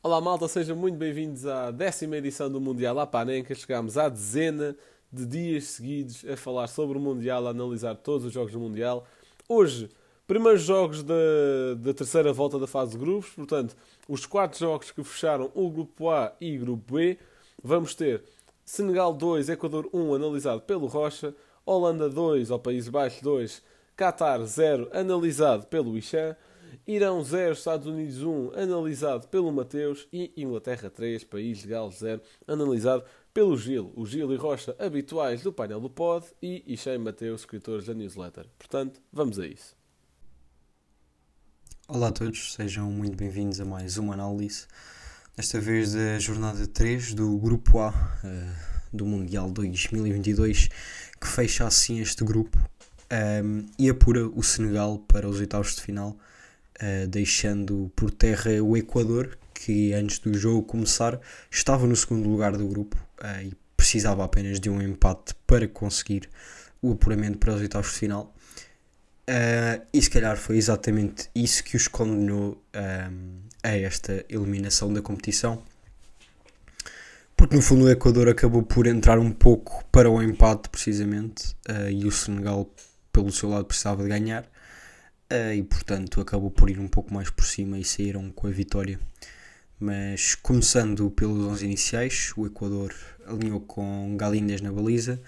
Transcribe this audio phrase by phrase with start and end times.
[0.00, 3.52] Olá malta, sejam muito bem-vindos à décima edição do Mundial à Panenca.
[3.52, 4.76] Chegámos à dezena
[5.12, 9.04] de dias seguidos a falar sobre o Mundial, a analisar todos os jogos do Mundial.
[9.48, 9.90] Hoje,
[10.24, 11.16] primeiros jogos da,
[11.78, 13.76] da terceira volta da fase de grupos, portanto,
[14.08, 17.18] os quatro jogos que fecharam o Grupo A e Grupo B.
[17.60, 18.22] Vamos ter
[18.64, 21.34] Senegal 2, Equador 1, analisado pelo Rocha,
[21.66, 23.60] Holanda 2, ao País Baixo 2,
[23.96, 26.36] Qatar 0, analisado pelo Ixan,
[26.86, 30.08] Irão 0, Estados Unidos 1, analisado pelo Mateus.
[30.12, 33.92] E Inglaterra 3, País de Gales 0, analisado pelo Gil.
[33.94, 36.26] O Gil e Rocha, habituais do painel do Pod.
[36.42, 38.46] E Ixei Mateus, escritores da newsletter.
[38.58, 39.76] Portanto, vamos a isso.
[41.86, 44.66] Olá a todos, sejam muito bem-vindos a mais uma análise.
[45.34, 50.68] Desta vez da jornada 3 do Grupo A uh, do Mundial 2022,
[51.18, 52.64] que fecha assim este grupo um,
[53.08, 56.18] ehm, e apura o Senegal para os oitavos de final
[56.82, 62.56] uh, deixando por terra o Equador, que antes do jogo começar estava no segundo lugar
[62.56, 66.28] do grupo uh, e precisava apenas de um empate para conseguir
[66.80, 68.34] o apuramento para os oitavos de final.
[69.28, 72.62] Uh, e se calhar foi exatamente isso que os condenou
[73.62, 75.62] a esta eliminação da competição.
[77.38, 81.88] Porque no fundo o Equador acabou por entrar um pouco para o empate, precisamente, uh,
[81.88, 82.68] e o Senegal,
[83.12, 84.44] pelo seu lado, precisava de ganhar.
[85.30, 88.50] Uh, e portanto acabou por ir um pouco mais por cima e saíram com a
[88.50, 88.98] vitória.
[89.78, 92.94] Mas começando pelos 11 iniciais, o Equador
[93.26, 95.20] alinhou com Galinhas na baliza,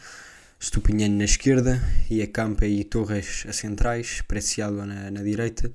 [0.59, 5.71] Stupinhano na esquerda, e a Campa e Torres a centrais, Preciado na, na direita.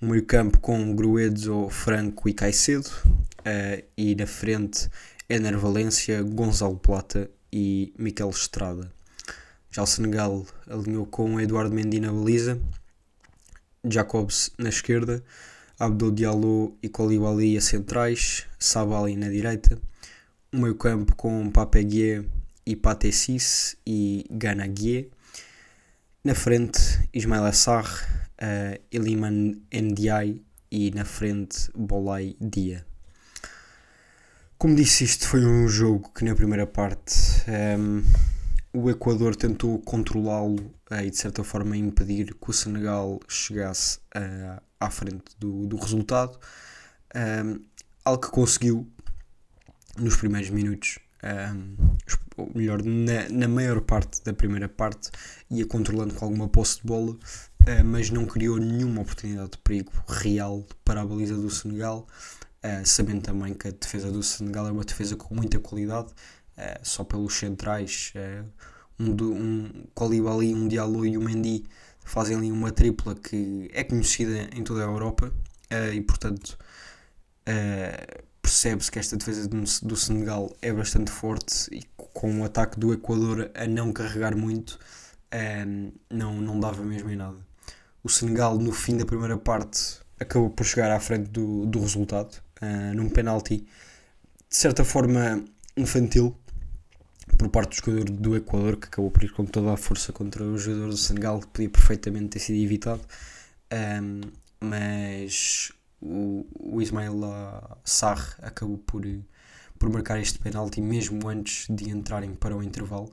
[0.00, 4.88] Um meio campo com Gruedzo, Franco e Caicedo, uh, e na frente
[5.28, 8.90] Ener Valência, Gonzalo Plata e Miquel Estrada.
[9.70, 12.58] Já o Senegal alinhou com Eduardo Mendy na baliza,
[13.84, 15.22] Jacobs na esquerda,
[15.78, 19.78] Abdul Diallo e Koulibaly a centrais, Sabali na direita,
[20.52, 22.24] um meio campo com Papeguier
[22.64, 25.08] e Patessis e Ganaguier,
[26.22, 26.78] na frente
[27.12, 27.86] Ismail Assar,
[28.40, 30.40] uh, Eliman Ndiaye
[30.70, 32.86] e na frente Bolai Dia.
[34.56, 37.14] Como disse, isto foi um jogo que na primeira parte
[37.48, 38.04] um, ehm,
[38.72, 44.90] o Equador tentou controlá-lo e de certa forma impedir que o Senegal chegasse uh, à
[44.90, 46.38] frente do, do resultado,
[47.14, 47.60] um,
[48.04, 48.90] algo que conseguiu
[49.98, 51.96] nos primeiros minutos, um,
[52.36, 55.10] ou melhor, na, na maior parte da primeira parte,
[55.50, 59.92] ia controlando com alguma posse de bola, uh, mas não criou nenhuma oportunidade de perigo
[60.08, 62.06] real para a baliza do Senegal.
[62.64, 66.12] Uh, sabendo também que a defesa do Senegal é uma defesa com muita qualidade,
[66.56, 68.44] uh, só pelos centrais, uh,
[68.98, 71.64] um, do, um Koulibaly, um Diallo e um Mendy
[72.04, 75.32] fazem ali uma tripla que é conhecida em toda a Europa
[75.94, 76.58] e portanto
[78.42, 83.50] percebe-se que esta defesa do, Senegal é bastante forte e com o ataque do Equador
[83.54, 84.78] a não carregar muito
[86.10, 87.38] não, não dava mesmo em nada.
[88.02, 92.36] O Senegal no fim da primeira parte acabou por chegar à frente do, do resultado
[92.94, 95.42] num penalti de certa forma
[95.76, 96.36] infantil
[97.36, 100.44] por parte do jogador do Equador, que acabou por ir com toda a força contra
[100.44, 103.02] o jogador do Senegal, que podia perfeitamente ter sido evitado.
[103.72, 104.20] Um,
[104.60, 107.20] mas o, o Ismail
[107.84, 109.02] Sarr acabou por,
[109.78, 113.10] por marcar este penalti mesmo antes de entrarem para o intervalo.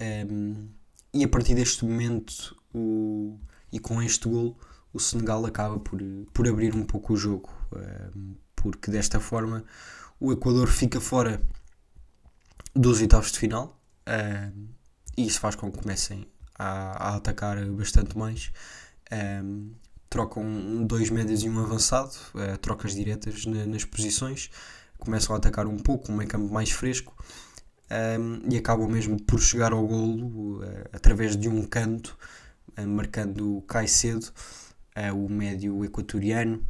[0.00, 0.68] Um,
[1.12, 3.38] e a partir deste momento, o,
[3.72, 4.56] e com este gol,
[4.92, 6.00] o Senegal acaba por,
[6.32, 9.64] por abrir um pouco o jogo, um, porque desta forma
[10.20, 11.40] o Equador fica fora
[12.74, 13.80] dos oitavos de final.
[14.08, 14.68] Uh,
[15.16, 16.26] e isso faz com que comecem
[16.58, 18.52] a, a atacar bastante mais.
[19.12, 19.72] Um,
[20.10, 24.50] trocam dois médios e um avançado, uh, trocas diretas na, nas posições,
[24.98, 27.14] começam a atacar um pouco, um meio campo mais fresco.
[27.90, 32.18] Um, e acabam mesmo por chegar ao golo uh, através de um canto,
[32.78, 34.26] uh, marcando Caicedo,
[35.14, 36.60] o médio equatoriano,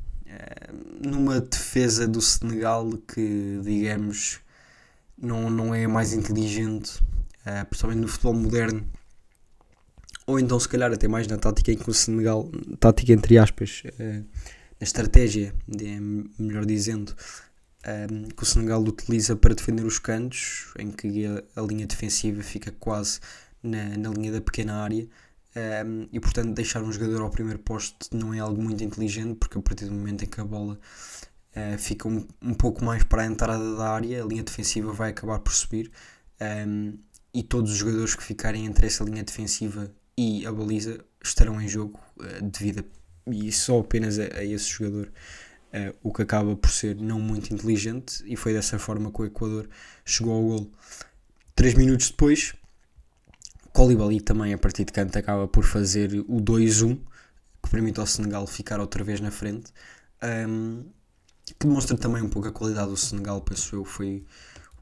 [1.02, 4.40] numa defesa do Senegal que, digamos,
[5.20, 7.00] não, não é mais inteligente,
[7.46, 8.86] uh, principalmente no futebol moderno,
[10.26, 13.82] ou então se calhar até mais na tática em que o Senegal, tática entre aspas,
[13.84, 14.24] uh,
[14.80, 15.98] na estratégia, de,
[16.38, 17.14] melhor dizendo,
[18.10, 22.42] um, que o Senegal utiliza para defender os cantos, em que a, a linha defensiva
[22.42, 23.20] fica quase
[23.62, 25.08] na, na linha da pequena área.
[25.56, 29.58] Um, e portanto deixar um jogador ao primeiro posto não é algo muito inteligente porque
[29.58, 30.78] a partir do momento em que a bola
[31.58, 35.10] uh, fica um, um, pouco mais para a entrada da área, a linha defensiva vai
[35.10, 35.90] acabar por subir
[36.40, 36.94] um, ehm,
[37.34, 41.68] e todos os jogadores que ficarem entre essa linha defensiva e a baliza estarão em
[41.68, 45.12] jogo uh, devido a, e só apenas a, a esse jogador.
[45.72, 49.26] uh, o que acaba por ser não muito inteligente, e foi dessa forma que o
[49.26, 49.68] Equador
[50.04, 50.72] chegou ao gol.
[51.54, 52.54] Três minutos depois,
[53.72, 56.98] Colibali também a partir de canto acaba por fazer o 2-1,
[57.62, 59.72] que permite ao Senegal ficar outra vez na frente,
[60.48, 60.84] um,
[61.54, 64.24] que demonstra também um pouco a qualidade do Senegal, penso eu, foi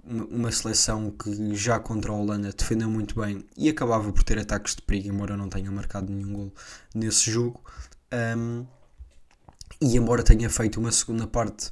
[0.09, 4.77] uma seleção que já contra a Holanda defendeu muito bem e acabava por ter ataques
[4.77, 6.55] de perigo, embora não tenha marcado nenhum gol
[6.95, 7.61] nesse jogo.
[8.13, 8.65] Um,
[9.81, 11.71] e embora tenha feito uma segunda parte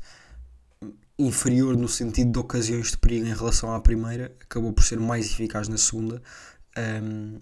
[1.17, 5.27] inferior no sentido de ocasiões de perigo em relação à primeira, acabou por ser mais
[5.27, 6.21] eficaz na segunda
[6.77, 7.41] um,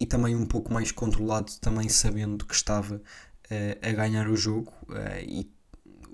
[0.00, 4.72] e também um pouco mais controlado, também sabendo que estava uh, a ganhar o jogo
[4.88, 5.53] uh, e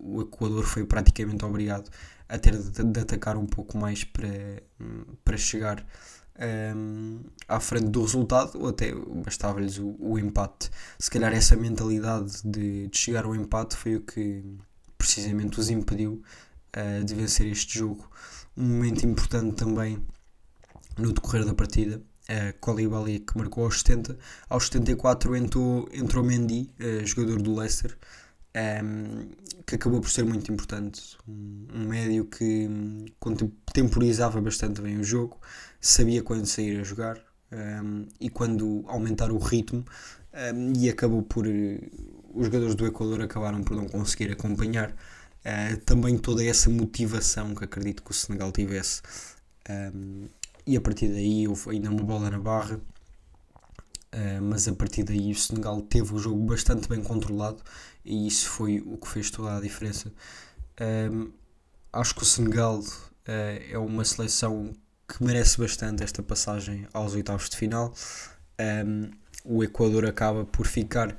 [0.02, 1.91] o Equador foi praticamente obrigado
[2.29, 4.62] a ter de, de atacar um pouco mais para,
[5.25, 5.85] para chegar
[6.76, 10.70] um, à frente do resultado, ou até bastava-lhes o, o, empate.
[10.99, 14.43] Se calhar essa mentalidade de, de, chegar ao empate foi o que
[14.97, 16.23] precisamente os impediu
[16.76, 18.08] uh, de vencer este jogo.
[18.56, 20.02] Um momento importante também
[20.97, 22.02] no decorrer da partida.
[22.29, 24.17] Uh, Colibali que marcou aos 70,
[24.49, 27.97] aos 74 entrou, entrou Mendy, uh, jogador do Leicester,
[28.56, 29.29] um,
[29.67, 31.17] que acabou por ser muito importante.
[31.29, 32.69] Um, um médio que
[33.19, 35.38] contemporizava bastante bem o jogo,
[35.81, 37.19] sabia quando sair a jogar
[37.52, 39.85] um, e quando aumentar o ritmo,
[40.76, 41.47] e acabou por.
[42.32, 47.64] Os jogadores do Equador acabaram por não conseguir acompanhar uh, também toda essa motivação que
[47.64, 49.02] acredito que o Senegal tivesse.
[50.64, 52.81] e a partir daí houve ainda uma bola na barra.
[54.12, 57.62] Uh, mas a partir daí o Senegal teve o jogo bastante bem controlado
[58.05, 60.12] e isso foi o que fez toda a diferença.
[60.81, 61.31] Um,
[61.93, 62.85] acho que o Senegal uh,
[63.70, 64.73] é uma seleção
[65.06, 67.93] que merece bastante esta passagem aos oitavos de final.
[68.87, 69.11] Um,
[69.44, 71.17] o Equador acaba por ficar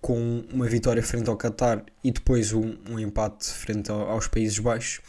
[0.00, 4.58] com uma vitória frente ao Qatar e depois um, um empate frente ao, aos Países
[4.58, 5.00] Baixos.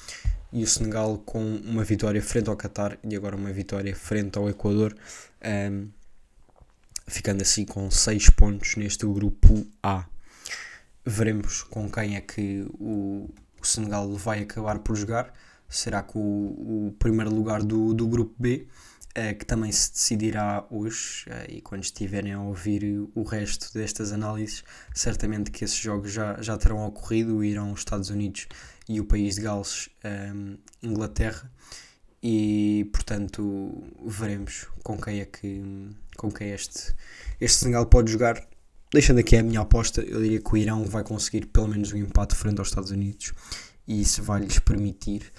[0.52, 4.50] E o Senegal com uma vitória frente ao Qatar e agora uma vitória frente ao
[4.50, 4.96] Equador,
[5.72, 5.90] um,
[7.08, 10.06] ficando assim com 6 pontos neste grupo A.
[11.10, 13.28] Veremos com quem é que o,
[13.60, 15.34] o Senegal vai acabar por jogar.
[15.68, 18.68] Será que o, o primeiro lugar do, do grupo B,
[19.16, 24.12] é, que também se decidirá hoje, é, e quando estiverem a ouvir o resto destas
[24.12, 24.64] análises,
[24.94, 28.48] certamente que esses jogos já, já terão ocorrido, irão os Estados Unidos
[28.88, 30.32] e o país de Gales, é,
[30.84, 31.52] Inglaterra,
[32.22, 36.94] e portanto veremos com quem é que com quem este,
[37.42, 38.46] este Senegal pode jogar
[38.92, 41.98] Deixando aqui a minha aposta, eu diria que o Irão vai conseguir pelo menos um
[41.98, 43.34] empate frente aos Estados Unidos
[43.88, 45.32] e isso vai lhes permitir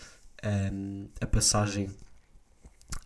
[0.73, 1.91] um, a passagem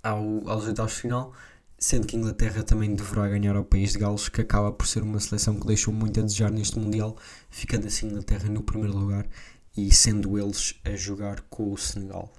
[0.03, 1.33] ao, aos oitavos de final,
[1.79, 5.03] sendo que a Inglaterra também deverá ganhar ao país de Gales, que acaba por ser
[5.03, 7.17] uma seleção que deixou muito a desejar neste Mundial,
[7.49, 9.27] ficando assim a Inglaterra no primeiro lugar
[9.75, 12.31] e sendo eles a jogar com o Senegal.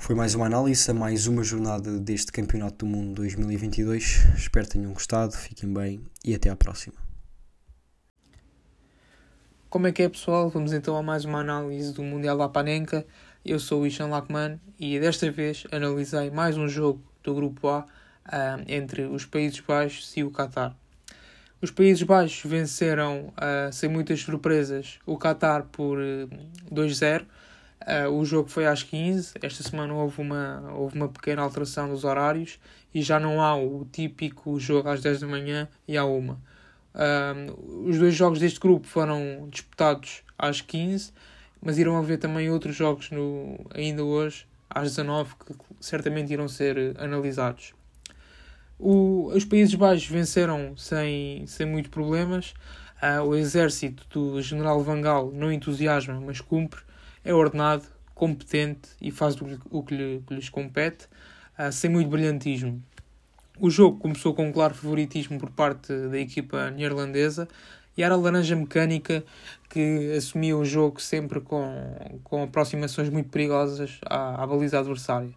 [0.00, 4.28] Foi mais uma análise a mais uma jornada deste Campeonato do Mundo 2022.
[4.34, 6.96] Espero que tenham gostado, fiquem bem e até à próxima.
[9.68, 10.48] Como é que é pessoal?
[10.48, 13.06] Vamos então a mais uma análise do Mundial da Panenka.
[13.44, 17.80] Eu sou o Ishan Lachman e desta vez analisei mais um jogo do Grupo A
[17.80, 17.86] uh,
[18.66, 20.74] entre os Países Baixos e o Qatar.
[21.60, 27.26] Os Países Baixos venceram, uh, sem muitas surpresas, o Qatar por uh, ah, 2-0
[27.82, 29.34] Uh, o jogo foi às 15.
[29.40, 32.58] Esta semana houve uma, houve uma pequena alteração dos horários
[32.94, 36.30] e já não há o típico jogo às 10 da manhã e à 1.
[36.30, 36.38] Uh,
[37.88, 41.12] os dois jogos deste grupo foram disputados às 15,
[41.62, 46.94] mas irão haver também outros jogos no, ainda hoje, às 19, que certamente irão ser
[46.98, 47.72] analisados.
[48.78, 52.54] O, os Países Baixos venceram sem, sem muitos problemas.
[53.02, 56.80] Uh, o exército do general Vangal não entusiasma, mas cumpre
[57.24, 57.84] é ordenado,
[58.14, 59.36] competente e faz
[59.70, 61.06] o que, lhe, que lhes compete,
[61.58, 62.82] uh, sem muito brilhantismo.
[63.58, 67.46] O jogo começou com um claro favoritismo por parte da equipa neerlandesa
[67.96, 69.24] e era a laranja mecânica
[69.68, 75.30] que assumia o jogo sempre com, com aproximações muito perigosas à, à baliza adversária.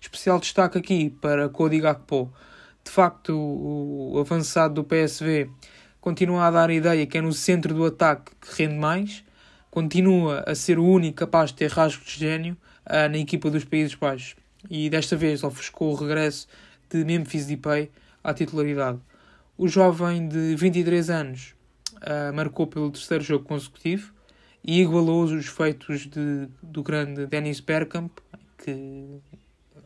[0.00, 2.32] Especial destaque aqui para Cody Gakpo.
[2.84, 5.50] De facto, o, o avançado do PSV
[6.00, 9.24] continua a dar a ideia que é no centro do ataque que rende mais
[9.70, 12.56] continua a ser o único capaz de ter rasgos de gênio
[12.86, 14.36] uh, na equipa dos Países Baixos
[14.70, 16.48] e desta vez ofuscou o regresso
[16.90, 17.90] de Memphis Depay
[18.22, 18.98] à titularidade.
[19.56, 21.54] O jovem de 23 anos
[21.96, 24.12] uh, marcou pelo terceiro jogo consecutivo
[24.64, 28.12] e igualou os feitos de, do grande Dennis Bergkamp,
[28.62, 29.20] que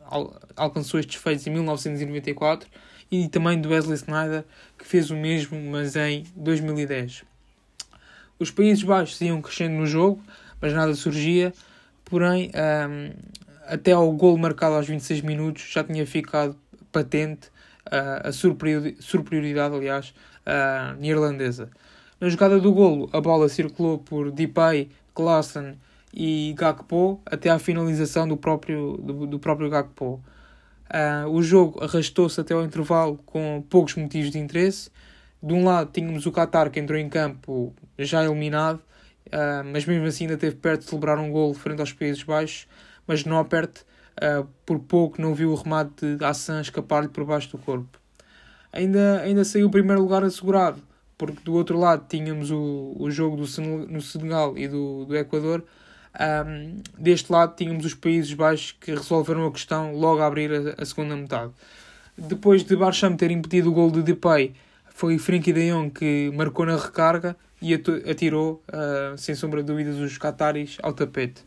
[0.05, 2.69] al alcançou estes feitos em 1994,
[3.11, 4.43] e também do Wesley Snyder,
[4.77, 7.23] que fez o mesmo, mas em 2010.
[8.43, 10.21] Os Países Baixos iam crescendo no jogo,
[10.59, 11.53] mas nada surgia.
[12.03, 13.13] Porém, um,
[13.65, 16.53] até ao gol marcado aos 26 minutos já tinha ficado
[16.91, 17.47] patente
[17.87, 18.31] uh, a
[18.99, 20.13] superioridade, aliás,
[20.45, 21.69] uh, neerlandesa.
[22.19, 25.77] Na jogada do golo, a bola circulou por Depay, Klaassen
[26.13, 30.21] e Gakpo até à finalização do próprio, do, do próprio Gakpo.
[30.91, 34.91] Uh, o jogo arrastou-se até ao intervalo com poucos motivos de interesse.
[35.43, 40.05] De um lado tínhamos o Qatar que entrou em campo já eliminado, uh, mas mesmo
[40.05, 42.65] assim ainda teve perto de celebrar um gol frente aos Países Baixos,
[43.05, 43.81] mas Noppert
[44.21, 47.99] uh, por pouco não viu o remate de Hassan escapar-lhe por baixo do corpo.
[48.71, 50.81] Ainda, ainda saiu o primeiro lugar assegurado,
[51.17, 55.65] porque do outro lado tínhamos o, o jogo do no Senegal e do, do Equador,
[56.47, 60.81] um, deste lado tínhamos os Países Baixos que resolveram a questão logo a abrir a,
[60.81, 61.51] a segunda metade.
[62.17, 64.53] Depois de Barcham ter impedido o gol de Depay,
[64.93, 69.97] foi Frenkie de Jong que marcou na recarga e atirou, uh, sem sombra de dúvidas,
[69.97, 71.43] os Qataris ao tapete.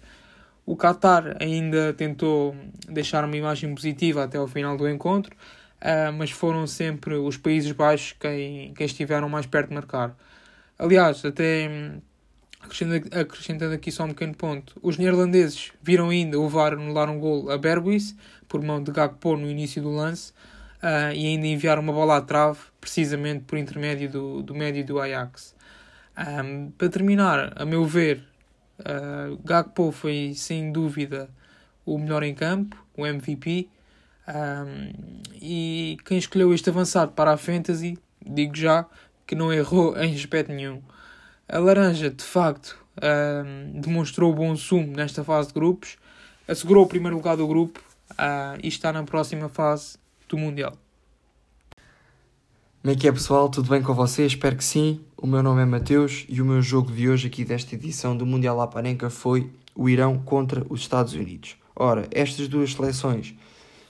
[0.65, 2.57] O Qatar ainda tentou
[2.89, 5.35] deixar uma imagem positiva até ao final do encontro,
[5.81, 10.17] uh, mas foram sempre os Países Baixos quem, quem estiveram mais perto de marcar.
[10.79, 12.01] Aliás, até
[12.67, 17.21] Acrescentando, acrescentando aqui só um pequeno ponto, os neerlandeses viram ainda o VAR anular um
[17.21, 18.17] gol a Berbuis
[18.49, 20.33] por mão de Gakpo no início do lance
[20.83, 25.01] uh, e ainda enviar uma bola à trave, precisamente por intermédio do, do médio do
[25.01, 25.55] Ajax.
[26.17, 28.23] Um, para terminar, a meu ver,
[28.81, 31.29] uh, Gakpo foi sem dúvida
[31.85, 33.69] o melhor em campo, o MVP,
[34.29, 34.93] um,
[35.41, 38.87] e quem escolheu este avançado para a Fantasy, digo já
[39.27, 40.83] que não errou em aspecto nenhum.
[41.49, 45.97] A Laranja, de facto, uh, demonstrou bom sumo nesta fase de grupos,
[46.49, 47.81] assegurou o primeiro lugar do grupo
[48.13, 50.73] uh, e está na próxima fase do Mundial.
[52.83, 53.49] Como é que é pessoal?
[53.49, 54.33] Tudo bem com vocês?
[54.33, 55.01] Espero que sim.
[55.17, 58.25] O meu nome é Mateus e o meu jogo de hoje aqui desta edição do
[58.25, 61.57] Mundial Lapanenka foi o Irão contra os Estados Unidos.
[61.75, 63.35] Ora, estas duas seleções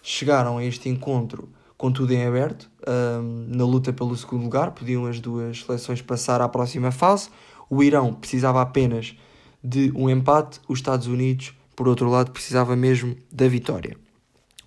[0.03, 5.05] chegaram a este encontro com tudo em aberto, um, na luta pelo segundo lugar, podiam
[5.05, 7.29] as duas seleções passar à próxima fase.
[7.69, 9.15] O Irão precisava apenas
[9.63, 13.97] de um empate, os Estados Unidos, por outro lado, precisava mesmo da vitória.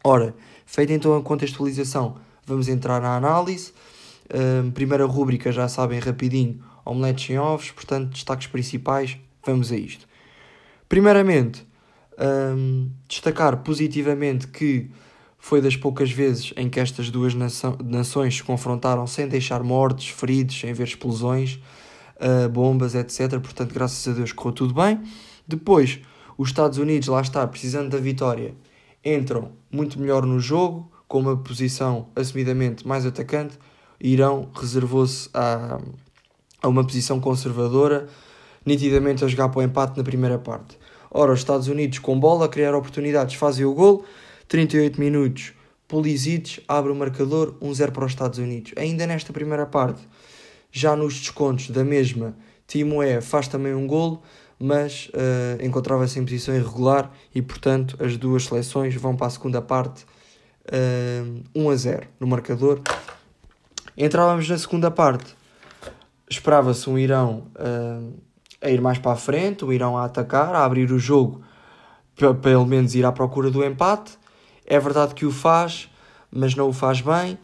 [0.03, 0.35] Ora,
[0.69, 3.73] feita então a contextualização, vamos entrar na análise.
[4.31, 10.07] Um, primeira rúbrica, já sabem, rapidinho, omeletes sem ovos, portanto, destaques principais, vamos a isto.
[10.87, 11.67] Primeiramente,
[12.55, 14.91] um, destacar positivamente que
[15.39, 20.59] foi das poucas vezes em que estas duas nações se confrontaram sem deixar mortes, feridos,
[20.59, 21.59] sem ver explosões,
[22.17, 23.39] uh, bombas, etc.
[23.39, 25.01] Portanto, graças a Deus correu tudo bem.
[25.47, 25.99] Depois,
[26.37, 28.53] os Estados Unidos, lá está, precisando da vitória,
[29.03, 33.57] entram muito melhor no jogo, com uma posição assumidamente mais atacante.
[33.99, 35.79] Irão reservou-se a,
[36.61, 38.07] a uma posição conservadora,
[38.65, 40.77] nitidamente a jogar para o empate na primeira parte.
[41.11, 44.05] Ora, os Estados Unidos com bola, a criar oportunidades, fazem o gol
[44.47, 45.53] 38 minutos,
[45.87, 48.73] Pulisic abre o marcador 1-0 para os Estados Unidos.
[48.75, 50.01] Ainda nesta primeira parte,
[50.71, 52.35] já nos descontos da mesma,
[52.67, 54.21] Timoé faz também um golo,
[54.59, 59.61] mas uh, encontrava-se em posição irregular e, portanto, as duas seleções vão para a segunda
[59.61, 60.05] parte
[60.65, 62.81] uh, 1 a 0 no marcador.
[63.97, 65.35] Entrávamos na segunda parte,
[66.29, 68.13] esperava-se um Irão uh,
[68.61, 71.41] a ir mais para a frente, o Irão a atacar, a abrir o jogo,
[72.41, 74.17] pelo menos ir à procura do empate.
[74.65, 75.89] É verdade que o faz,
[76.29, 77.37] mas não o faz bem.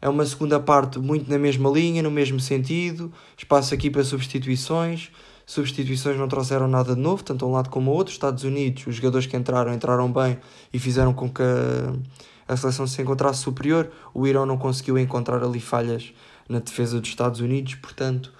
[0.00, 3.12] É uma segunda parte muito na mesma linha, no mesmo sentido.
[3.36, 5.10] Espaço aqui para substituições.
[5.46, 8.12] Substituições não trouxeram nada de novo, tanto um lado como o outro.
[8.12, 10.38] Estados Unidos, os jogadores que entraram, entraram bem
[10.72, 13.88] e fizeram com que a, a seleção se encontrasse superior.
[14.12, 16.12] O Irão não conseguiu encontrar ali falhas
[16.48, 18.32] na defesa dos Estados Unidos, portanto,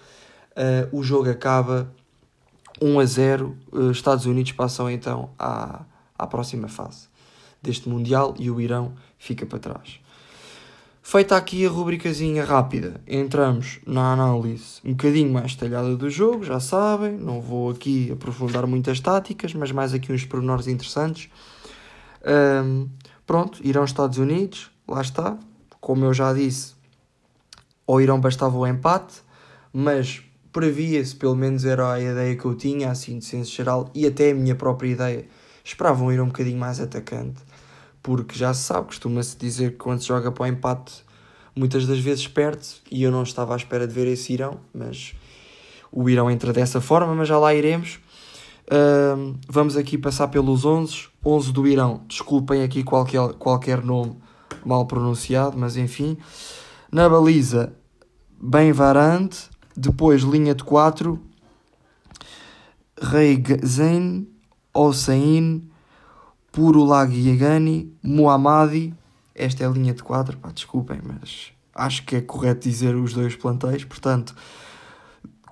[0.53, 1.89] uh, o jogo acaba
[2.83, 3.57] 1 a 0.
[3.73, 5.85] Uh, Estados Unidos passam então à,
[6.19, 7.09] à próxima fase
[7.63, 10.01] deste Mundial e o Irão fica para trás.
[11.09, 16.59] Feita aqui a rubricazinha rápida, entramos na análise um bocadinho mais detalhada do jogo, já
[16.59, 21.31] sabem, não vou aqui aprofundar muitas táticas, mas mais aqui uns pormenores interessantes.
[22.27, 22.89] Um,
[23.25, 25.39] pronto, Irão-Estados Unidos, lá está,
[25.81, 26.75] como eu já disse,
[27.87, 29.23] ao Irão bastava o empate,
[29.73, 34.09] mas previa-se, pelo menos era a ideia que eu tinha, assim de senso geral, e
[34.09, 35.25] até a minha própria ideia,
[35.63, 37.46] esperavam ir um bocadinho mais atacante
[38.07, 41.05] porque já se sabe, costuma-se dizer que quando se joga para o empate,
[41.57, 45.13] muitas das vezes perde, e eu não estava à espera de ver esse Irão, mas
[45.91, 47.99] o Irão entra dessa forma, mas já lá iremos.
[48.67, 51.09] Uh, vamos aqui passar pelos 11.
[51.25, 54.17] 11 do Irão, desculpem aqui qualquer, qualquer nome
[54.65, 56.17] mal pronunciado, mas enfim.
[56.93, 57.75] Na baliza,
[58.41, 59.51] bem varante.
[59.77, 61.21] Depois, linha de 4.
[63.03, 64.29] Reigazen,
[64.73, 65.69] Hossein,
[66.57, 68.95] Purulagiagani, Muhammadi.
[69.35, 73.13] Esta é a linha de 4, pá, desculpem, mas acho que é correto dizer os
[73.13, 73.85] dois plantéis.
[73.85, 74.35] Portanto,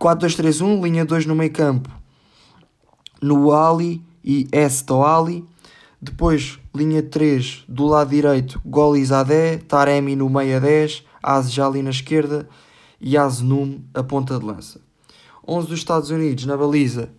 [0.01, 1.91] 4-2-3-1, linha 2 no meio campo,
[3.21, 5.47] Nuali e Estoali.
[6.01, 12.49] Depois, linha 3 do lado direito, Golizadeh, Taremi no meio a 10, Azjali na esquerda
[12.99, 14.81] e Aznum a ponta de lança.
[15.47, 17.11] 11 dos Estados Unidos na baliza,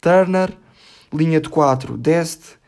[0.00, 0.56] Turner,
[1.12, 2.62] linha de 4, Dest,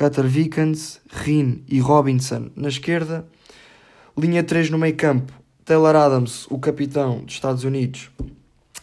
[0.00, 3.28] Cutter Vikens, Rin e Robinson na esquerda.
[4.16, 5.30] Linha 3 no meio campo,
[5.62, 8.10] Taylor Adams, o capitão dos Estados Unidos,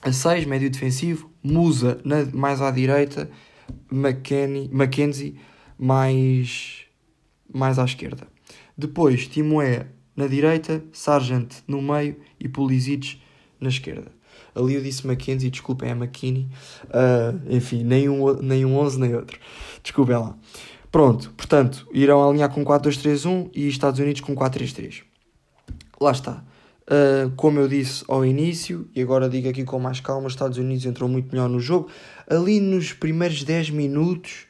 [0.03, 3.31] a 6, médio defensivo, Musa na, mais à direita,
[3.91, 5.39] McKenny, Mackenzie
[5.75, 6.85] mais,
[7.51, 8.27] mais à esquerda.
[8.77, 13.19] Depois, Timoé na direita, Sargent no meio e Pulisic
[13.59, 14.11] na esquerda.
[14.53, 16.47] Ali eu disse Mackenzie, desculpem, é McKinney.
[16.85, 19.39] Uh, enfim, nem um, nem um 11 nem outro.
[19.81, 20.37] Desculpem lá.
[20.97, 25.03] Pronto, portanto, irão alinhar com 4-2-3-1 e Estados Unidos com 4-3-3.
[26.01, 26.43] Lá está.
[26.87, 30.57] Uh, como eu disse ao início, e agora digo aqui com mais calma, os Estados
[30.57, 31.87] Unidos entrou muito melhor no jogo.
[32.27, 34.47] Ali nos primeiros 10 minutos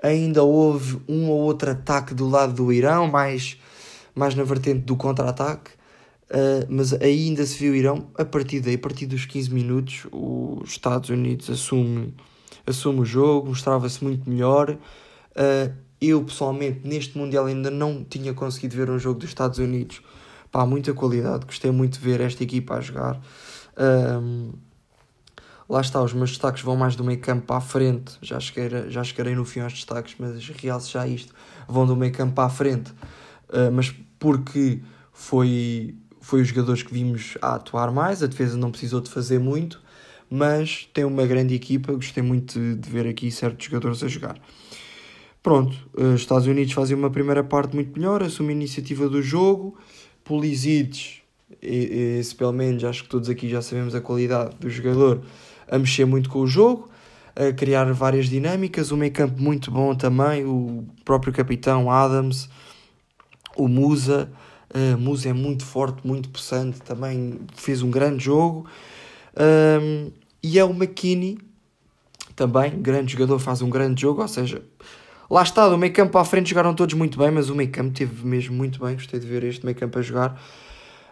[0.00, 3.58] ainda houve um ou outro ataque do lado do Irão, mais,
[4.14, 5.72] mais na vertente do contra-ataque.
[6.30, 10.06] Uh, mas ainda se viu o Irão, a partir daí, a partir dos 15 minutos,
[10.12, 12.14] os Estados Unidos assume,
[12.64, 14.78] assume o jogo, mostrava-se muito melhor.
[15.32, 20.00] Uh, eu pessoalmente neste Mundial ainda não tinha conseguido ver um jogo dos Estados Unidos.
[20.50, 23.20] Pá, muita qualidade, gostei muito de ver esta equipa a jogar.
[23.76, 24.52] Um,
[25.68, 28.16] lá está, os meus destaques vão mais do meio campo para a frente.
[28.22, 31.34] Já cheguei, já chegarei no fim aos destaques, mas realce já isto.
[31.68, 32.90] Vão do meio campo para a frente.
[33.50, 34.80] Uh, mas porque
[35.12, 39.38] foi, foi os jogadores que vimos a atuar mais, a defesa não precisou de fazer
[39.38, 39.82] muito,
[40.30, 41.92] mas tem uma grande equipa.
[41.92, 44.38] Gostei muito de, de ver aqui certos jogadores a jogar.
[45.42, 49.76] Pronto, os Estados Unidos fazem uma primeira parte muito melhor, assumem a iniciativa do jogo.
[50.24, 51.20] Pulisic,
[51.62, 55.22] esse pelo menos acho que todos aqui já sabemos a qualidade do jogador,
[55.66, 56.90] a mexer muito com o jogo,
[57.34, 58.90] a criar várias dinâmicas.
[58.90, 62.48] O meio campo muito bom também, o próprio capitão Adams,
[63.56, 64.30] o Musa.
[64.74, 68.66] Uh, Musa é muito forte, muito possante, também fez um grande jogo.
[69.34, 70.10] Um,
[70.42, 71.38] e é o McKinney,
[72.36, 74.62] também, grande jogador, faz um grande jogo, ou seja,
[75.30, 77.92] Lá está, do meio campo à frente jogaram todos muito bem, mas o meio campo
[77.92, 78.94] teve mesmo muito bem.
[78.94, 80.40] Gostei de ver este meio campo a jogar.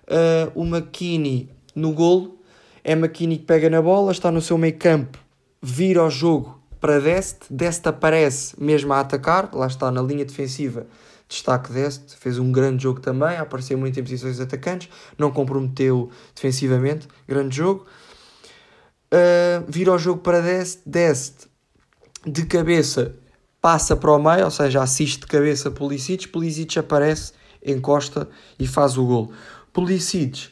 [0.06, 2.40] Uh, o McKinney no golo.
[2.82, 5.18] É McKinney que pega na bola, está no seu meio campo,
[5.60, 7.42] vira o jogo para Dest.
[7.50, 10.86] Dest aparece mesmo a atacar, lá está na linha defensiva.
[11.28, 17.08] Destaque Dest, fez um grande jogo também, apareceu muito em posições atacantes, não comprometeu defensivamente,
[17.26, 17.84] grande jogo.
[19.12, 21.48] Uh, vira o jogo para Dest, Dest
[22.24, 23.16] de cabeça
[23.66, 27.32] passa para o meio, ou seja, assiste de cabeça Pulisic, Pulisic aparece,
[27.66, 28.28] encosta
[28.60, 29.32] e faz o gol.
[29.72, 30.50] Pulisic,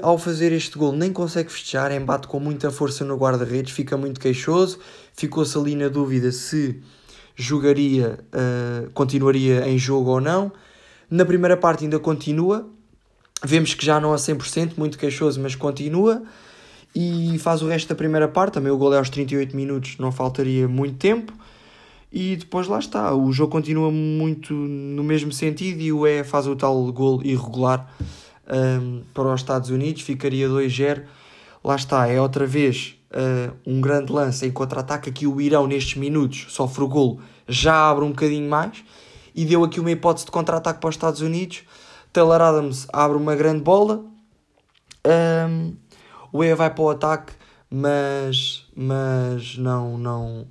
[0.00, 4.18] ao fazer este gol, nem consegue festejar, embate com muita força no guarda-redes, fica muito
[4.18, 4.78] queixoso,
[5.12, 6.80] ficou-se ali na dúvida se
[7.36, 10.50] jogaria, uh, continuaria em jogo ou não.
[11.10, 12.66] Na primeira parte ainda continua,
[13.44, 16.22] vemos que já não a 100%, muito queixoso, mas continua.
[16.96, 20.10] E faz o resto da primeira parte, também o gol é aos 38 minutos, não
[20.10, 21.34] faltaria muito tempo.
[22.12, 26.46] E depois lá está, o jogo continua muito no mesmo sentido e o E faz
[26.46, 27.90] o tal gol irregular
[28.46, 31.04] um, para os Estados Unidos, ficaria 2-0.
[31.64, 35.08] Lá está, é outra vez uh, um grande lance em contra-ataque.
[35.08, 38.84] Aqui o Irão, nestes minutos, sofre o gol, já abre um bocadinho mais
[39.34, 41.62] e deu aqui uma hipótese de contra-ataque para os Estados Unidos.
[42.12, 44.04] Taylor Adams abre uma grande bola,
[45.48, 45.74] um,
[46.30, 47.32] o E vai para o ataque,
[47.70, 50.46] mas, mas não, não,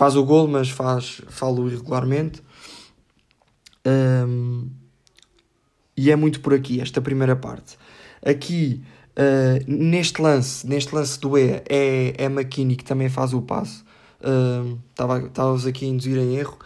[0.00, 2.42] faz o gol, mas faz falo irregularmente.
[3.86, 4.70] Um,
[5.94, 7.76] e é muito por aqui, esta primeira parte.
[8.24, 13.42] Aqui, uh, neste lance, neste lance do E, é, é McKinney que também faz o
[13.42, 13.84] passe.
[14.88, 16.56] Estávamos uh, aqui a induzir em erro.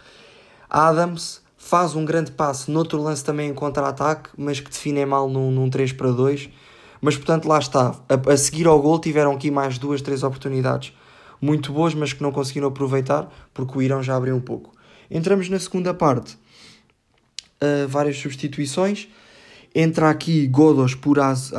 [0.69, 5.51] Adams faz um grande passe noutro lance também em contra-ataque, mas que define mal num,
[5.51, 6.49] num 3 para 2.
[7.01, 7.99] Mas portanto, lá está.
[8.07, 10.93] A, a seguir ao gol, tiveram aqui mais duas, três oportunidades
[11.41, 14.71] muito boas, mas que não conseguiram aproveitar porque o Irão já abriu um pouco.
[15.09, 16.37] Entramos na segunda parte,
[17.61, 19.07] uh, várias substituições.
[19.73, 21.51] Entra aqui Godos por Az,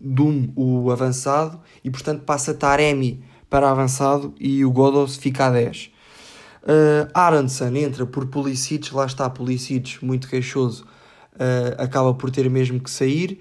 [0.00, 5.90] Dum, o avançado, e portanto passa Taremi para avançado e o Godos fica a 10.
[6.62, 10.84] Uh, Aronson entra por Pulisic, lá está Pulisic, muito queixoso,
[11.34, 13.40] uh, acaba por ter mesmo que sair.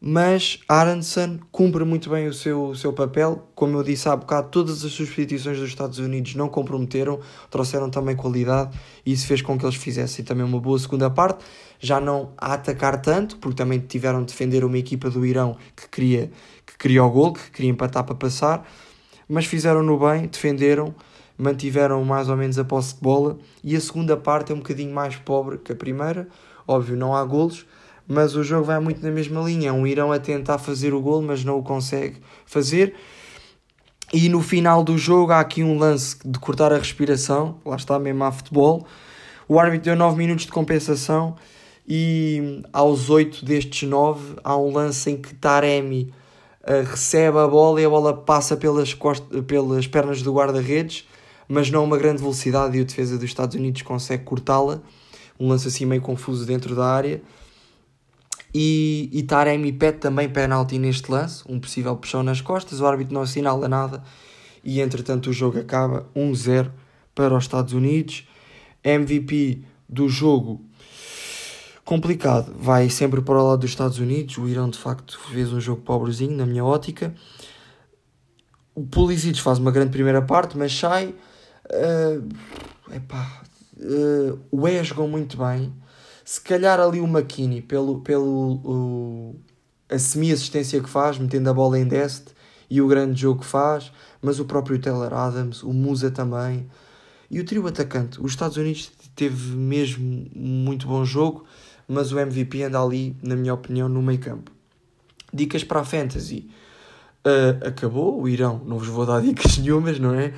[0.00, 3.48] Mas Aronson cumpre muito bem o seu, o seu papel.
[3.54, 7.18] Como eu disse há bocado, todas as substituições dos Estados Unidos não comprometeram,
[7.50, 11.44] trouxeram também qualidade e isso fez com que eles fizessem também uma boa segunda parte.
[11.80, 15.88] Já não a atacar tanto, porque também tiveram de defender uma equipa do Irão que
[15.88, 16.30] queria,
[16.64, 18.68] que queria o gol, que queria empatar para passar,
[19.28, 20.94] mas fizeram-no bem, defenderam,
[21.36, 24.94] mantiveram mais ou menos a posse de bola e a segunda parte é um bocadinho
[24.94, 26.28] mais pobre que a primeira.
[26.66, 27.66] Óbvio, não há golos
[28.08, 29.68] mas o jogo vai muito na mesma linha.
[29.68, 32.16] É um Irão a tentar fazer o gol, mas não o consegue
[32.46, 32.94] fazer.
[34.10, 37.98] E no final do jogo há aqui um lance de cortar a respiração, lá está
[37.98, 38.86] mesmo a futebol.
[39.46, 41.36] O árbitro deu 9 minutos de compensação
[41.86, 46.12] e aos 8 destes 9 há um lance em que Taremi
[46.62, 51.06] uh, recebe a bola e a bola passa pelas, costas, pelas pernas do guarda-redes,
[51.46, 54.80] mas não uma grande velocidade e o defesa dos Estados Unidos consegue cortá-la.
[55.38, 57.20] Um lance assim meio confuso dentro da área
[58.60, 63.14] e, e Taremi pede também penalti neste lance, um possível puxão nas costas, o árbitro
[63.14, 64.02] não assinala nada
[64.64, 66.68] e entretanto o jogo acaba 1-0
[67.14, 68.26] para os Estados Unidos.
[68.82, 70.60] MVP do jogo
[71.84, 74.36] complicado, vai sempre para o lado dos Estados Unidos.
[74.38, 77.14] O Irão de facto fez um jogo pobrezinho, na minha ótica.
[78.74, 81.14] O Pulisic faz uma grande primeira parte, mas sai.
[81.70, 82.28] Uh,
[82.92, 83.40] epá,
[83.76, 85.72] uh, o E jogou muito bem
[86.28, 89.36] se calhar ali o McKinney, pelo, pelo o,
[89.88, 92.34] a semi-assistência que faz, metendo a bola em deste,
[92.68, 96.68] e o grande jogo que faz, mas o próprio Taylor Adams, o Musa também,
[97.30, 98.20] e o trio atacante.
[98.20, 101.46] Os Estados Unidos teve mesmo muito bom jogo,
[101.88, 104.52] mas o MVP anda ali, na minha opinião, no meio campo.
[105.32, 106.50] Dicas para a Fantasy.
[107.26, 110.34] Uh, acabou, o Irão, não vos vou dar dicas nenhumas, não é?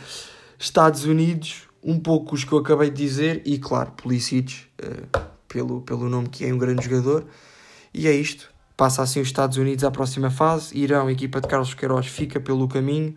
[0.57, 5.83] Estados Unidos, um pouco os que eu acabei de dizer, e claro, Pulisic, uh, pelo,
[5.83, 7.27] pelo nome que é um grande jogador.
[7.93, 8.51] E é isto.
[8.77, 10.75] Passa assim os Estados Unidos à próxima fase.
[10.79, 13.15] Irão, a equipa de Carlos Queiroz, fica pelo caminho.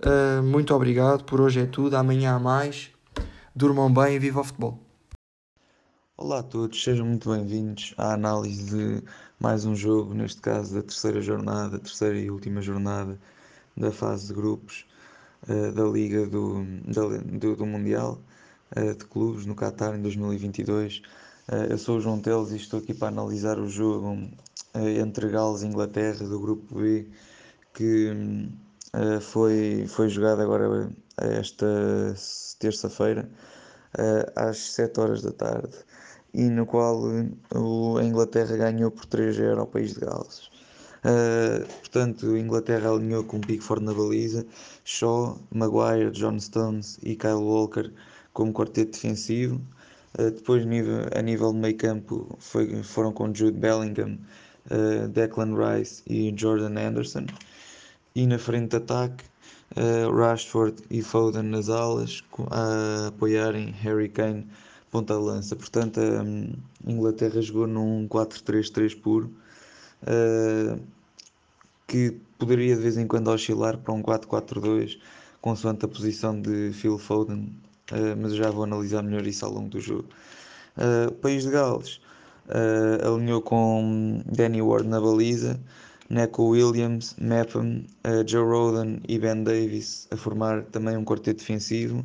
[0.00, 1.24] Uh, muito obrigado.
[1.24, 1.94] Por hoje é tudo.
[1.94, 2.90] Amanhã há mais.
[3.54, 4.80] Durmam bem e viva o futebol.
[6.16, 9.02] Olá a todos, sejam muito bem-vindos à análise de
[9.40, 13.18] mais um jogo, neste caso da terceira jornada, terceira e última jornada
[13.76, 14.86] da fase de grupos
[15.48, 18.20] uh, da Liga do, da, do, do Mundial
[18.76, 21.02] uh, de Clubes no Qatar em 2022.
[21.52, 24.16] Eh, eu sou o João Teles e estou aqui para analisar o jogo
[24.74, 27.06] eh, entre Gales e Inglaterra do grupo B
[27.74, 28.10] que
[28.94, 31.66] eh, foi, foi jogado agora esta
[32.58, 33.28] terça-feira
[34.34, 35.76] às 7 horas da tarde
[36.32, 37.02] e no qual
[37.98, 40.50] a Inglaterra ganhou por 3-0 ao país de Gales.
[41.04, 44.46] Uh, portanto, a Inglaterra alinhou com Pickford na baliza,
[44.84, 47.92] Shaw, Maguire, John Stones e Kyle Walker
[48.32, 49.60] como quarteto defensivo.
[50.18, 50.62] Uh, depois,
[51.16, 54.18] a nível de meio campo, foi, foram com Jude Bellingham,
[54.70, 57.26] uh, Declan Rice e Jordan Anderson.
[58.14, 59.24] E na frente de ataque,
[59.76, 64.46] uh, Rashford e Foden nas alas, a apoiarem Harry Kane
[64.90, 65.56] ponta lança.
[65.56, 69.30] Portanto, a Inglaterra jogou num 4-3-3 puro,
[71.86, 74.98] que poderia de vez em quando oscilar para um 4-4-2,
[75.40, 77.50] consoante a posição de Phil Foden
[77.92, 80.08] uh, mas já vou analisar melhor isso ao longo do jogo.
[80.76, 82.00] Uh, o País de Gales
[82.48, 85.60] uh, alinhou com Danny Ward na baliza,
[86.08, 87.84] Neco Williams, Mepham,
[88.26, 92.04] Joe Roden e Ben Davis a formar também um quarteto defensivo,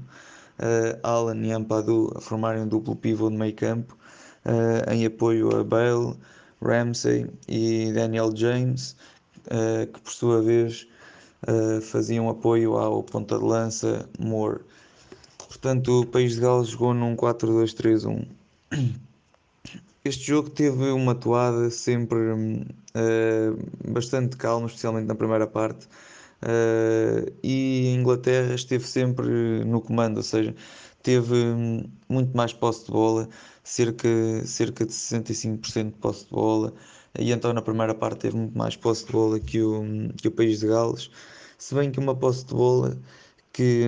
[1.03, 3.97] Alan e Ampadu a formarem um duplo pivô de meio campo,
[4.89, 6.15] em apoio a Bale,
[6.63, 8.95] Ramsey e Daniel James,
[9.91, 10.87] que por sua vez
[11.81, 14.61] faziam apoio ao ponta de lança Moore.
[15.59, 18.27] Portanto, o País de Gales jogou num 4-2-3-1.
[20.05, 25.87] Este jogo teve uma toada sempre uh, bastante calma, especialmente na primeira parte.
[26.43, 30.55] Uh, e a Inglaterra esteve sempre no comando, ou seja,
[31.01, 31.35] teve
[32.07, 33.27] muito mais posse de bola,
[33.63, 34.07] cerca,
[34.45, 36.71] cerca de 65% de posse de bola,
[37.17, 39.83] e então na primeira parte teve muito mais posse de bola que o,
[40.15, 41.09] que o País de Gales,
[41.57, 42.95] se bem que uma posse de bola
[43.57, 43.83] que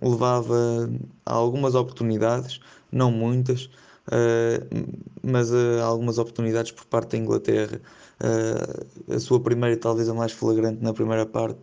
[0.00, 0.90] levava
[1.26, 2.58] a algumas oportunidades,
[2.90, 3.66] não muitas,
[4.08, 7.78] uh, mas a algumas oportunidades por parte da Inglaterra.
[8.18, 11.60] Uh, a sua primeira e talvez a mais flagrante na primeira parte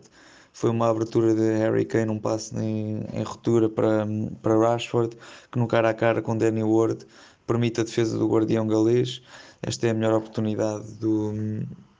[0.52, 4.06] foi uma abertura de Harry Kane, um passe em, em ruptura para,
[4.40, 5.16] para Rashford,
[5.50, 7.04] que no cara a cara com Danny Ward
[7.44, 9.20] permite a defesa do guardião galês.
[9.62, 11.32] Esta é a melhor oportunidade do,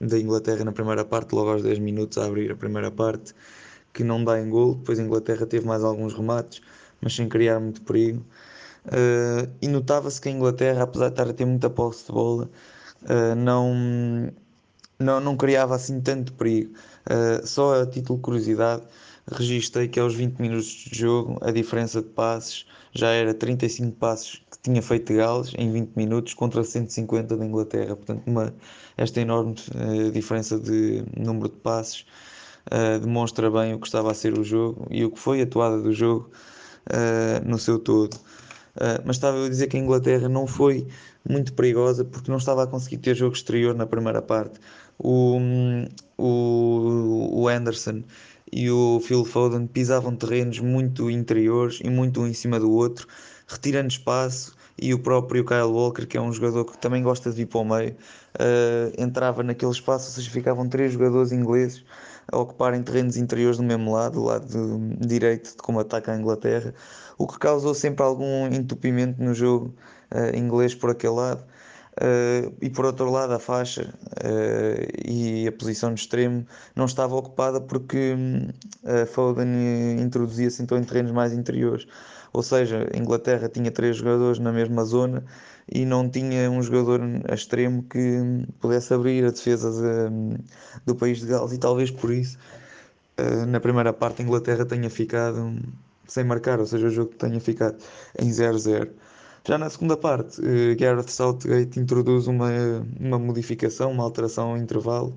[0.00, 3.34] da Inglaterra na primeira parte, logo aos 10 minutos a abrir a primeira parte
[3.92, 4.74] que não dá em gol.
[4.74, 6.60] Depois a Inglaterra teve mais alguns remates,
[7.00, 8.24] mas sem criar muito perigo.
[8.86, 12.50] Uh, e notava-se que a Inglaterra, apesar de estar a ter muita posse de bola,
[13.02, 14.32] uh, não,
[14.98, 16.72] não, não criava assim tanto perigo.
[17.06, 18.82] Uh, só a título de curiosidade,
[19.30, 24.42] registrei que aos 20 minutos de jogo a diferença de passes já era 35 passos
[24.50, 27.94] que tinha feito Gales em 20 minutos contra 150 da Inglaterra.
[27.96, 28.52] Portanto, uma,
[28.96, 29.54] esta enorme
[30.12, 32.04] diferença de número de passes
[32.66, 35.46] uh, demonstra bem o que estava a ser o jogo e o que foi a
[35.46, 36.30] toada do jogo
[36.90, 38.16] uh, no seu todo.
[39.04, 40.86] mas estava eu a dizer que a Inglaterra não foi
[41.28, 44.58] muito perigosa porque não estava a conseguir ter jogo exterior na primeira parte.
[44.98, 45.38] O,
[46.18, 48.02] o, o Anderson
[48.52, 53.06] e o Phil Foden pisavam terrenos muito interiores e muito um em cima do outro,
[53.46, 54.58] retirando espaço.
[54.82, 57.60] E o próprio Kyle Walker, que é um jogador que também gosta de vir para
[57.60, 61.84] o meio, uh, entrava naquele espaço, ou seja, ficavam três jogadores ingleses
[62.30, 64.46] a ocuparem terrenos interiores do mesmo lado, do lado
[65.00, 66.74] direito de como ataca a Inglaterra,
[67.18, 69.74] o que causou sempre algum entupimento no jogo
[70.12, 71.44] uh, inglês por aquele lado.
[72.00, 77.14] Uh, e por outro lado, a faixa uh, e a posição de extremo não estava
[77.16, 78.14] ocupada porque
[78.84, 81.86] uh, Foden introduzia-se então em terrenos mais interiores.
[82.32, 85.24] Ou seja, a Inglaterra tinha três jogadores na mesma zona
[85.72, 90.38] e não tinha um jogador a extremo que pudesse abrir a defesa de,
[90.84, 92.38] do país de Gales, e talvez por isso,
[93.48, 95.58] na primeira parte, a Inglaterra tenha ficado
[96.06, 97.76] sem marcar, ou seja, o jogo tenha ficado
[98.18, 98.90] em 0-0.
[99.46, 102.50] Já na segunda parte, uh, Gareth Southgate introduz uma,
[102.98, 105.16] uma modificação, uma alteração ao intervalo,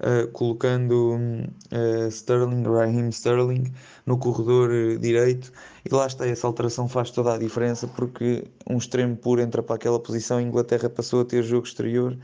[0.00, 3.72] uh, colocando uh, Sterling, Raheem Sterling,
[4.04, 5.52] no corredor direito,
[5.84, 9.76] e lá está, essa alteração faz toda a diferença, porque um extremo puro entra para
[9.76, 12.16] aquela posição, a Inglaterra passou a ter jogo exterior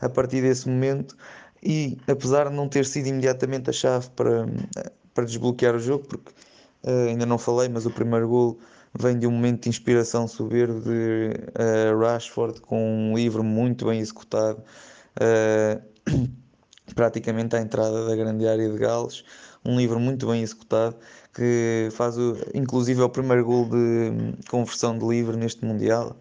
[0.00, 1.16] a partir desse momento,
[1.62, 4.46] e apesar de não ter sido imediatamente a chave para,
[5.14, 6.32] para desbloquear o jogo, porque
[7.08, 8.58] ainda não falei, mas o primeiro gol
[8.98, 14.00] vem de um momento de inspiração soberbo de uh, Rashford com um livro muito bem
[14.00, 14.62] executado,
[15.16, 15.82] uh,
[16.94, 19.24] praticamente à entrada da grande área de Gales,
[19.64, 20.96] um livro muito bem executado
[21.34, 26.16] que faz o, inclusive é o primeiro gol de conversão de livre neste Mundial.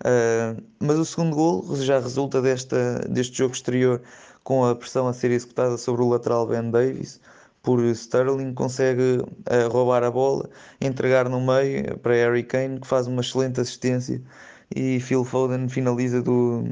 [0.00, 4.00] Uh, mas o segundo gol já resulta desta, deste jogo exterior
[4.42, 7.20] com a pressão a ser executada sobre o lateral Ben Davis,
[7.62, 10.48] por Sterling, consegue uh, roubar a bola,
[10.80, 14.22] entregar no meio para Harry Kane, que faz uma excelente assistência,
[14.74, 16.64] e Phil Foden finaliza do,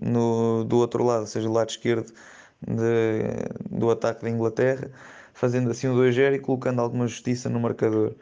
[0.00, 2.12] no, do outro lado, ou seja, do lado esquerdo
[2.60, 4.90] de, do ataque da Inglaterra,
[5.32, 8.14] fazendo assim o 2-0 e colocando alguma justiça no marcador.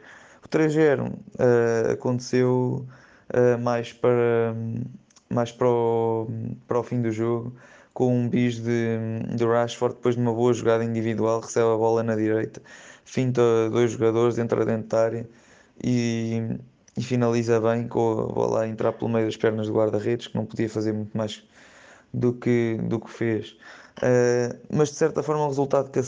[0.43, 2.85] O 3-0 uh, eh, aconteceu
[3.33, 4.53] uh, mais, para,
[5.29, 6.27] mais para, o,
[6.67, 7.53] para o fim do jogo
[7.93, 8.97] com um bis de,
[9.35, 12.61] de Rashford depois de uma boa jogada individual, recebe a bola na direita,
[13.05, 15.29] finta dois jogadores, entra dentro da área
[15.83, 16.57] e,
[16.97, 20.35] e finaliza bem com a bola a entrar pelo meio das pernas do guarda-redes, que
[20.35, 21.43] não podia fazer muito mais
[22.13, 23.57] do que, do que fez.
[23.97, 26.01] Uh, mas de certa forma, um resultado que,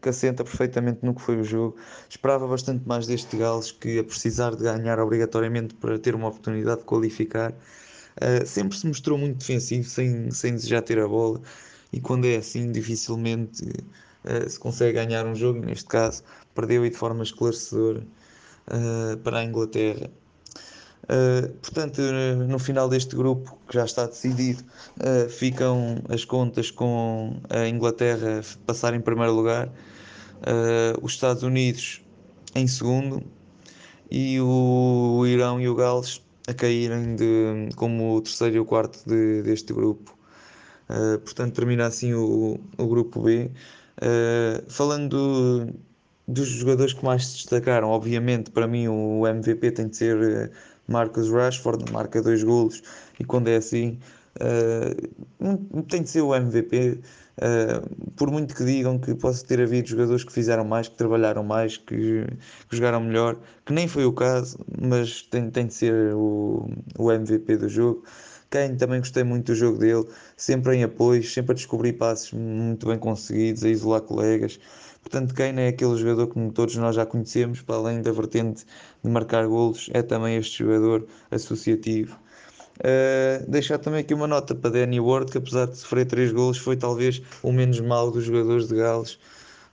[0.00, 1.76] que assenta perfeitamente no que foi o jogo.
[2.08, 6.80] Esperava bastante mais deste Gales, que a precisar de ganhar obrigatoriamente para ter uma oportunidade
[6.80, 7.52] de qualificar,
[8.16, 11.38] Uh, sempre se mostrou muito defensivo, sem, sem desejar ter a bola,
[11.92, 15.60] e quando é assim, dificilmente uh, se consegue ganhar um jogo.
[15.60, 16.22] Neste caso,
[16.54, 18.02] perdeu e de forma esclarecedora
[19.22, 20.10] para a Inglaterra.
[21.62, 22.00] Portanto,
[22.48, 24.64] no final deste grupo, que já está decidido,
[25.28, 29.70] ficam as contas com a Inglaterra passar em primeiro lugar,
[31.00, 32.02] os Estados Unidos
[32.54, 33.22] em segundo
[34.10, 39.02] e o Irão e o Gales a caírem de, como o terceiro e o quarto
[39.06, 40.16] de, deste grupo.
[40.88, 43.50] Uh, portanto, termina assim o, o grupo B.
[43.98, 45.74] Uh, falando do,
[46.28, 50.50] dos jogadores que mais se destacaram, obviamente, para mim o MVP tem de ser uh,
[50.88, 52.82] Marcus Rashford, marca dois golos,
[53.18, 53.98] e quando é assim,
[55.88, 57.00] tem de ser o MVP.
[57.36, 61.44] Uh, por muito que digam que possa ter havido jogadores que fizeram mais, que trabalharam
[61.44, 62.24] mais, que,
[62.68, 66.66] que jogaram melhor, que nem foi o caso, mas tem, tem de ser o,
[66.98, 68.04] o MVP do jogo.
[68.48, 72.86] Kane também gostei muito do jogo dele, sempre em apoio, sempre a descobrir passos muito
[72.86, 74.58] bem conseguidos, a isolar colegas.
[75.08, 78.66] Portanto, Kane é aquele jogador que todos nós já conhecemos, para além da vertente
[79.04, 82.18] de marcar golos, é também este jogador associativo
[82.78, 86.58] Uh, deixar também aqui uma nota para Danny Ward, que apesar de sofrer 3 golos,
[86.58, 89.18] foi talvez o menos mal dos jogadores de Gales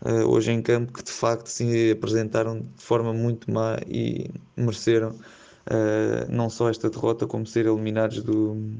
[0.02, 5.10] uh, hoje em campo, que de facto se apresentaram de forma muito má e mereceram
[5.10, 8.72] uh, não só esta derrota, como ser eliminados do,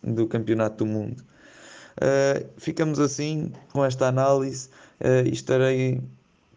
[0.00, 1.22] do Campeonato do Mundo.
[2.58, 4.68] ficamos assim com esta análise
[5.00, 6.02] e estarei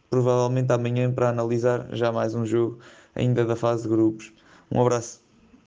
[0.10, 2.80] provavelmente amanhã para analisar já mais um jogo
[3.15, 4.34] ainda da fase de grupos.
[4.71, 5.25] Um abraço.